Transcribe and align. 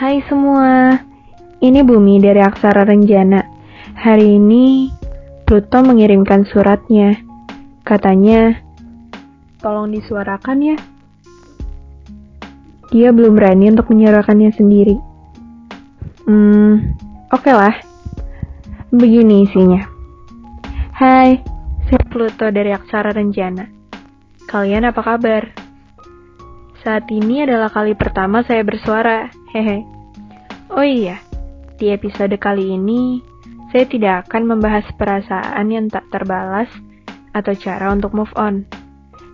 Hai 0.00 0.24
semua, 0.32 0.96
ini 1.60 1.84
Bumi 1.84 2.24
dari 2.24 2.40
Aksara 2.40 2.88
Renjana. 2.88 3.44
Hari 4.00 4.40
ini 4.40 4.88
Pluto 5.44 5.84
mengirimkan 5.84 6.48
suratnya. 6.48 7.20
Katanya, 7.84 8.64
tolong 9.60 9.92
disuarakan 9.92 10.72
ya. 10.72 10.76
Dia 12.88 13.12
belum 13.12 13.36
berani 13.36 13.76
untuk 13.76 13.92
menyuarakannya 13.92 14.56
sendiri. 14.56 14.96
Hmm, 16.24 16.96
oke 17.28 17.44
okay 17.44 17.52
lah. 17.52 17.76
Begini 18.88 19.44
isinya. 19.44 19.84
Hai, 20.96 21.44
saya 21.92 22.02
Pluto 22.08 22.48
dari 22.48 22.72
Aksara 22.72 23.12
Renjana. 23.12 23.68
Kalian 24.48 24.88
apa 24.88 25.04
kabar? 25.04 25.44
Saat 26.80 27.04
ini 27.12 27.44
adalah 27.44 27.68
kali 27.68 27.92
pertama 27.92 28.40
saya 28.48 28.64
bersuara. 28.64 29.39
Hehe. 29.50 29.82
Oh 30.70 30.86
iya, 30.86 31.18
di 31.74 31.90
episode 31.90 32.38
kali 32.38 32.70
ini 32.78 33.18
saya 33.74 33.82
tidak 33.82 34.30
akan 34.30 34.46
membahas 34.46 34.86
perasaan 34.94 35.74
yang 35.74 35.90
tak 35.90 36.06
terbalas 36.14 36.70
atau 37.34 37.50
cara 37.58 37.90
untuk 37.90 38.14
move 38.14 38.30
on. 38.38 38.62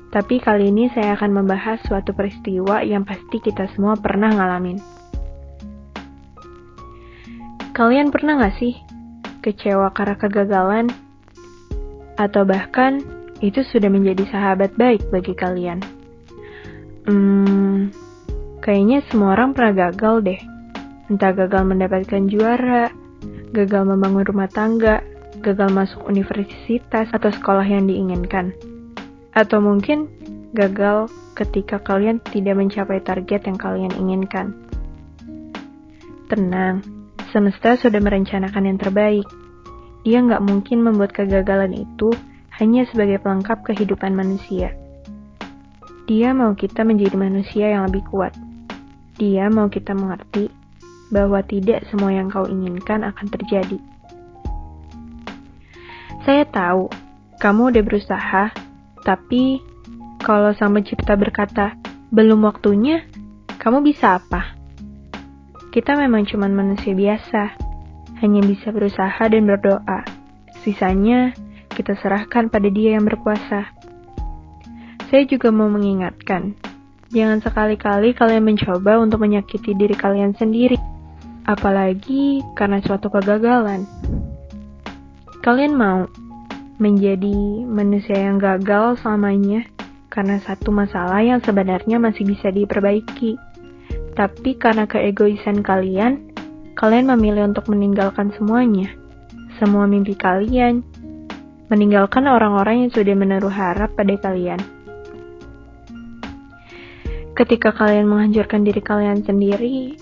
Tapi 0.08 0.40
kali 0.40 0.72
ini 0.72 0.88
saya 0.96 1.20
akan 1.20 1.36
membahas 1.36 1.84
suatu 1.84 2.16
peristiwa 2.16 2.80
yang 2.80 3.04
pasti 3.04 3.44
kita 3.44 3.68
semua 3.76 3.92
pernah 4.00 4.32
ngalamin. 4.32 4.80
Kalian 7.76 8.08
pernah 8.08 8.40
gak 8.40 8.56
sih 8.56 8.72
kecewa 9.44 9.92
karena 9.92 10.16
kegagalan? 10.16 10.88
Atau 12.16 12.48
bahkan 12.48 13.04
itu 13.44 13.60
sudah 13.60 13.92
menjadi 13.92 14.24
sahabat 14.32 14.72
baik 14.80 15.12
bagi 15.12 15.36
kalian? 15.36 15.84
Hmm, 17.04 17.92
kayaknya 18.66 19.06
semua 19.06 19.38
orang 19.38 19.54
pernah 19.54 19.86
gagal 19.86 20.26
deh. 20.26 20.40
Entah 21.06 21.30
gagal 21.30 21.62
mendapatkan 21.62 22.26
juara, 22.26 22.90
gagal 23.54 23.86
membangun 23.86 24.26
rumah 24.26 24.50
tangga, 24.50 25.06
gagal 25.38 25.70
masuk 25.70 26.02
universitas 26.10 27.06
atau 27.14 27.30
sekolah 27.30 27.62
yang 27.62 27.86
diinginkan. 27.86 28.50
Atau 29.30 29.62
mungkin 29.62 30.10
gagal 30.50 31.06
ketika 31.38 31.78
kalian 31.78 32.18
tidak 32.18 32.58
mencapai 32.58 32.98
target 33.06 33.46
yang 33.46 33.54
kalian 33.54 33.94
inginkan. 33.94 34.58
Tenang, 36.26 36.82
semesta 37.30 37.78
sudah 37.78 38.02
merencanakan 38.02 38.66
yang 38.66 38.78
terbaik. 38.82 39.28
Dia 40.02 40.18
nggak 40.26 40.42
mungkin 40.42 40.82
membuat 40.82 41.14
kegagalan 41.14 41.70
itu 41.70 42.10
hanya 42.58 42.82
sebagai 42.90 43.22
pelengkap 43.22 43.62
kehidupan 43.62 44.10
manusia. 44.10 44.74
Dia 46.10 46.34
mau 46.34 46.50
kita 46.58 46.82
menjadi 46.82 47.14
manusia 47.14 47.70
yang 47.70 47.86
lebih 47.86 48.02
kuat. 48.10 48.45
Dia 49.16 49.48
mau 49.48 49.72
kita 49.72 49.96
mengerti 49.96 50.52
bahwa 51.08 51.40
tidak 51.40 51.88
semua 51.88 52.12
yang 52.12 52.28
kau 52.28 52.44
inginkan 52.44 53.00
akan 53.06 53.26
terjadi. 53.32 53.78
Saya 56.26 56.44
tahu, 56.50 56.90
kamu 57.38 57.70
udah 57.72 57.82
berusaha, 57.86 58.44
tapi 59.06 59.62
kalau 60.20 60.50
Sang 60.58 60.74
Pencipta 60.74 61.14
berkata, 61.14 61.78
belum 62.10 62.42
waktunya, 62.42 63.06
kamu 63.62 63.86
bisa 63.86 64.18
apa? 64.18 64.58
Kita 65.70 65.94
memang 65.94 66.26
cuma 66.26 66.50
manusia 66.50 66.92
biasa, 66.92 67.54
hanya 68.18 68.40
bisa 68.42 68.74
berusaha 68.74 69.22
dan 69.28 69.46
berdoa. 69.46 70.02
Sisanya, 70.66 71.30
kita 71.70 71.94
serahkan 72.00 72.50
pada 72.50 72.66
dia 72.72 72.98
yang 72.98 73.06
berkuasa. 73.06 73.70
Saya 75.06 75.22
juga 75.30 75.54
mau 75.54 75.70
mengingatkan, 75.70 76.58
jangan 77.14 77.38
sekali-kali 77.42 78.14
kalian 78.14 78.42
mencoba 78.42 78.98
untuk 78.98 79.22
menyakiti 79.22 79.74
diri 79.74 79.94
kalian 79.94 80.34
sendiri, 80.34 80.78
apalagi 81.46 82.42
karena 82.58 82.82
suatu 82.82 83.10
kegagalan. 83.10 83.86
Kalian 85.42 85.78
mau 85.78 86.10
menjadi 86.76 87.64
manusia 87.64 88.18
yang 88.18 88.36
gagal 88.36 89.00
selamanya 89.00 89.64
karena 90.10 90.40
satu 90.42 90.72
masalah 90.72 91.22
yang 91.22 91.40
sebenarnya 91.44 92.00
masih 92.00 92.26
bisa 92.26 92.48
diperbaiki. 92.50 93.36
Tapi 94.16 94.56
karena 94.56 94.88
keegoisan 94.88 95.60
kalian, 95.60 96.32
kalian 96.72 97.06
memilih 97.12 97.52
untuk 97.52 97.68
meninggalkan 97.68 98.32
semuanya. 98.32 98.88
Semua 99.60 99.84
mimpi 99.84 100.16
kalian, 100.16 100.80
meninggalkan 101.68 102.24
orang-orang 102.28 102.88
yang 102.88 102.90
sudah 102.92 103.14
menaruh 103.16 103.52
harap 103.52 103.92
pada 103.92 104.16
kalian. 104.16 104.75
Ketika 107.36 107.68
kalian 107.68 108.08
menghancurkan 108.08 108.64
diri 108.64 108.80
kalian 108.80 109.20
sendiri, 109.20 109.92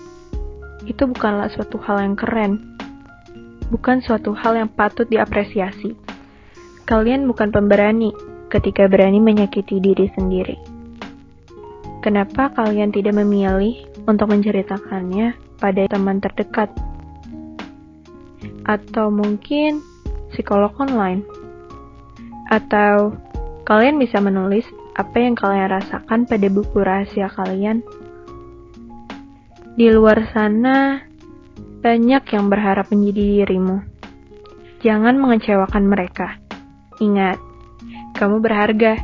itu 0.87 1.03
bukanlah 1.03 1.51
suatu 1.51 1.75
hal 1.83 1.99
yang 1.99 2.15
keren. 2.15 2.79
Bukan 3.67 3.99
suatu 3.99 4.31
hal 4.31 4.55
yang 4.55 4.71
patut 4.71 5.03
diapresiasi. 5.11 5.99
Kalian 6.87 7.27
bukan 7.27 7.51
pemberani 7.51 8.15
ketika 8.47 8.87
berani 8.87 9.19
menyakiti 9.19 9.83
diri 9.83 10.07
sendiri. 10.15 10.55
Kenapa 11.99 12.55
kalian 12.55 12.95
tidak 12.95 13.19
memilih 13.19 13.83
untuk 14.07 14.31
menceritakannya 14.31 15.35
pada 15.59 15.91
teman 15.91 16.23
terdekat? 16.23 16.71
Atau 18.63 19.11
mungkin 19.11 19.83
psikolog 20.31 20.71
online? 20.79 21.27
Atau 22.47 23.19
kalian 23.67 23.99
bisa 23.99 24.23
menulis 24.23 24.63
apa 24.95 25.17
yang 25.19 25.35
kalian 25.35 25.75
rasakan 25.75 26.23
pada 26.23 26.47
buku 26.47 26.79
rahasia 26.79 27.27
kalian? 27.27 27.83
Di 29.75 29.91
luar 29.91 30.23
sana, 30.31 31.03
banyak 31.83 32.23
yang 32.31 32.47
berharap 32.47 32.87
menjadi 32.87 33.43
dirimu. 33.43 33.83
Jangan 34.79 35.19
mengecewakan 35.19 35.83
mereka. 35.83 36.39
Ingat, 37.03 37.35
kamu 38.15 38.39
berharga. 38.39 38.95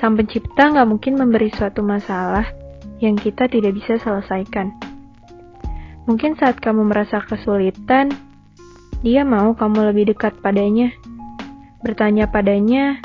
Sang 0.00 0.16
pencipta 0.16 0.72
nggak 0.72 0.88
mungkin 0.88 1.20
memberi 1.20 1.52
suatu 1.52 1.84
masalah 1.84 2.48
yang 3.04 3.12
kita 3.20 3.44
tidak 3.44 3.76
bisa 3.76 4.00
selesaikan. 4.00 4.72
Mungkin 6.08 6.40
saat 6.40 6.64
kamu 6.64 6.88
merasa 6.88 7.20
kesulitan, 7.20 8.08
dia 9.04 9.20
mau 9.20 9.52
kamu 9.52 9.92
lebih 9.92 10.16
dekat 10.16 10.40
padanya. 10.40 10.88
Bertanya 11.84 12.24
padanya, 12.32 13.04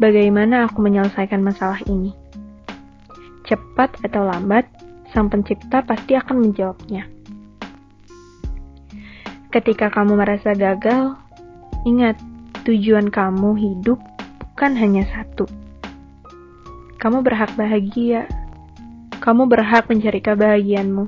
bagaimana 0.00 0.66
aku 0.66 0.80
menyelesaikan 0.80 1.44
masalah 1.44 1.78
ini. 1.84 2.16
Cepat 3.44 4.00
atau 4.00 4.24
lambat, 4.24 4.64
sang 5.12 5.28
pencipta 5.28 5.84
pasti 5.84 6.16
akan 6.16 6.48
menjawabnya. 6.48 7.04
Ketika 9.52 9.92
kamu 9.92 10.16
merasa 10.16 10.56
gagal, 10.56 11.20
ingat 11.84 12.16
tujuan 12.64 13.12
kamu 13.12 13.54
hidup 13.60 14.00
bukan 14.40 14.72
hanya 14.78 15.04
satu. 15.12 15.44
Kamu 17.00 17.20
berhak 17.20 17.52
bahagia. 17.56 18.28
Kamu 19.20 19.48
berhak 19.52 19.88
mencari 19.88 20.20
kebahagiaanmu. 20.24 21.04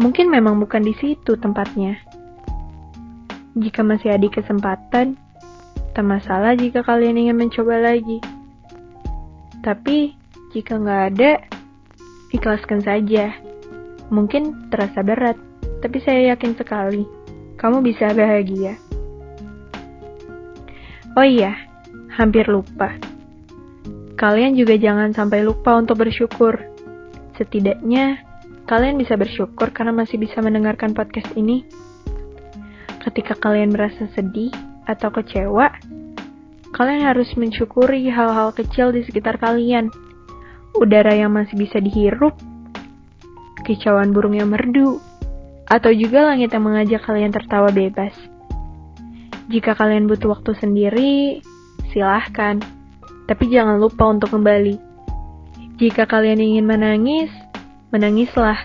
Mungkin 0.00 0.32
memang 0.32 0.56
bukan 0.56 0.80
di 0.80 0.96
situ 0.96 1.36
tempatnya. 1.36 2.00
Jika 3.58 3.84
masih 3.84 4.16
ada 4.16 4.28
kesempatan, 4.32 5.18
tak 6.00 6.08
masalah 6.08 6.56
jika 6.56 6.80
kalian 6.80 7.20
ingin 7.20 7.36
mencoba 7.36 7.76
lagi. 7.76 8.24
Tapi, 9.60 10.16
jika 10.56 10.80
nggak 10.80 11.02
ada, 11.12 11.44
ikhlaskan 12.32 12.80
saja. 12.80 13.36
Mungkin 14.08 14.72
terasa 14.72 15.04
berat, 15.04 15.36
tapi 15.84 16.00
saya 16.00 16.32
yakin 16.32 16.56
sekali 16.56 17.04
kamu 17.60 17.84
bisa 17.84 18.16
bahagia. 18.16 18.80
Oh 21.20 21.26
iya, 21.28 21.68
hampir 22.16 22.48
lupa. 22.48 22.96
Kalian 24.16 24.56
juga 24.56 24.80
jangan 24.80 25.12
sampai 25.12 25.44
lupa 25.44 25.76
untuk 25.76 26.00
bersyukur. 26.00 26.64
Setidaknya, 27.36 28.24
kalian 28.64 28.96
bisa 28.96 29.20
bersyukur 29.20 29.68
karena 29.76 29.92
masih 29.92 30.16
bisa 30.16 30.40
mendengarkan 30.40 30.96
podcast 30.96 31.28
ini. 31.36 31.60
Ketika 33.04 33.36
kalian 33.36 33.76
merasa 33.76 34.08
sedih 34.16 34.69
atau 34.90 35.14
kecewa, 35.14 35.70
kalian 36.74 37.06
harus 37.06 37.30
mensyukuri 37.38 38.10
hal-hal 38.10 38.50
kecil 38.50 38.90
di 38.90 39.06
sekitar 39.06 39.38
kalian. 39.38 39.94
Udara 40.74 41.14
yang 41.14 41.34
masih 41.34 41.58
bisa 41.58 41.78
dihirup, 41.78 42.34
kicauan 43.62 44.10
burung 44.10 44.34
yang 44.34 44.50
merdu, 44.50 44.98
atau 45.70 45.90
juga 45.94 46.26
langit 46.26 46.50
yang 46.50 46.66
mengajak 46.66 47.02
kalian 47.06 47.30
tertawa 47.30 47.70
bebas. 47.70 48.14
Jika 49.50 49.74
kalian 49.74 50.06
butuh 50.06 50.30
waktu 50.30 50.54
sendiri, 50.58 51.42
silahkan. 51.90 52.62
Tapi 53.26 53.50
jangan 53.50 53.82
lupa 53.82 54.06
untuk 54.06 54.30
kembali. 54.34 54.78
Jika 55.78 56.06
kalian 56.06 56.38
ingin 56.38 56.66
menangis, 56.66 57.30
menangislah. 57.90 58.58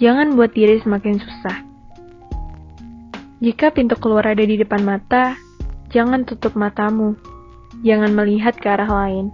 Jangan 0.00 0.36
buat 0.36 0.52
diri 0.56 0.80
semakin 0.80 1.16
susah. 1.20 1.56
Jika 3.44 3.72
pintu 3.76 4.00
keluar 4.00 4.32
ada 4.32 4.40
di 4.40 4.56
depan 4.56 4.80
mata, 4.80 5.36
jangan 5.90 6.26
tutup 6.26 6.54
matamu. 6.58 7.14
Jangan 7.84 8.16
melihat 8.16 8.56
ke 8.56 8.66
arah 8.72 8.88
lain. 8.88 9.30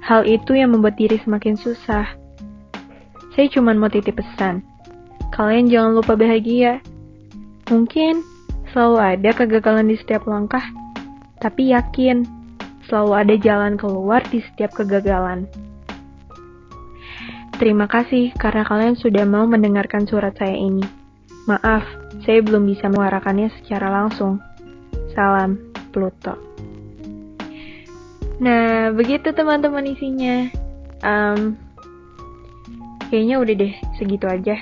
Hal 0.00 0.24
itu 0.24 0.56
yang 0.56 0.72
membuat 0.72 0.96
diri 0.96 1.18
semakin 1.20 1.58
susah. 1.58 2.06
Saya 3.34 3.46
cuma 3.52 3.76
mau 3.76 3.90
titip 3.90 4.18
pesan. 4.18 4.64
kalian 5.30 5.70
jangan 5.70 6.02
lupa 6.02 6.18
bahagia. 6.18 6.82
Mungkin 7.70 8.20
selalu 8.74 8.98
ada 8.98 9.30
kegagalan 9.30 9.86
di 9.86 9.96
setiap 9.96 10.26
langkah, 10.26 10.62
tapi 11.38 11.70
yakin 11.70 12.26
selalu 12.90 13.12
ada 13.14 13.34
jalan 13.38 13.78
keluar 13.78 14.20
di 14.26 14.42
setiap 14.42 14.74
kegagalan. 14.74 15.46
Terima 17.62 17.86
kasih 17.86 18.34
karena 18.40 18.66
kalian 18.66 18.96
sudah 18.98 19.22
mau 19.28 19.46
mendengarkan 19.46 20.08
surat 20.08 20.34
saya 20.34 20.56
ini. 20.56 20.82
Maaf, 21.46 21.84
saya 22.26 22.42
belum 22.42 22.66
bisa 22.66 22.90
menguarakannya 22.90 23.52
secara 23.62 23.92
langsung. 23.92 24.42
Salam, 25.20 25.60
Pluto. 25.92 26.32
Nah, 28.40 28.88
begitu 28.96 29.36
teman-teman 29.36 29.84
isinya. 29.84 30.48
Um, 31.04 31.60
kayaknya 33.12 33.36
udah 33.36 33.54
deh, 33.60 33.74
segitu 34.00 34.24
aja. 34.24 34.56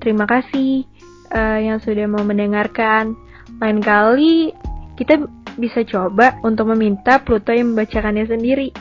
Terima 0.00 0.24
kasih 0.24 0.88
uh, 1.28 1.60
yang 1.60 1.76
sudah 1.76 2.08
mau 2.08 2.24
mendengarkan. 2.24 3.12
Lain 3.60 3.84
kali 3.84 4.56
kita 4.96 5.28
bisa 5.60 5.84
coba 5.84 6.40
untuk 6.40 6.72
meminta 6.72 7.20
Pluto 7.20 7.52
yang 7.52 7.76
membacakannya 7.76 8.24
sendiri. 8.24 8.72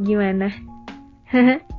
Gimana? 0.00 0.56